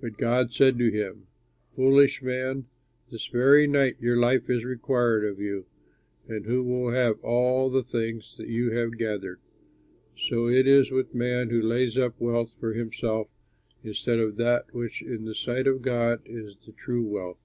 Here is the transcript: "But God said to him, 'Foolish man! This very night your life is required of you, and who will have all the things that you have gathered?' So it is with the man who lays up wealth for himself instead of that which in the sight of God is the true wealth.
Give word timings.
"But 0.00 0.16
God 0.16 0.54
said 0.54 0.78
to 0.78 0.90
him, 0.90 1.26
'Foolish 1.76 2.22
man! 2.22 2.64
This 3.10 3.26
very 3.26 3.66
night 3.66 3.96
your 4.00 4.16
life 4.18 4.48
is 4.48 4.64
required 4.64 5.22
of 5.22 5.38
you, 5.38 5.66
and 6.26 6.46
who 6.46 6.62
will 6.64 6.92
have 6.92 7.20
all 7.20 7.68
the 7.68 7.82
things 7.82 8.38
that 8.38 8.48
you 8.48 8.70
have 8.70 8.96
gathered?' 8.96 9.42
So 10.16 10.48
it 10.48 10.66
is 10.66 10.90
with 10.90 11.12
the 11.12 11.18
man 11.18 11.50
who 11.50 11.60
lays 11.60 11.98
up 11.98 12.18
wealth 12.18 12.54
for 12.58 12.72
himself 12.72 13.28
instead 13.84 14.18
of 14.18 14.36
that 14.36 14.72
which 14.72 15.02
in 15.02 15.26
the 15.26 15.34
sight 15.34 15.66
of 15.66 15.82
God 15.82 16.22
is 16.24 16.56
the 16.64 16.72
true 16.72 17.04
wealth. 17.04 17.44